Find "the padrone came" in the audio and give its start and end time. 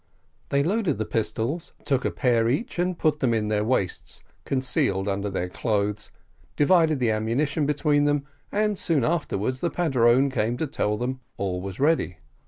9.59-10.57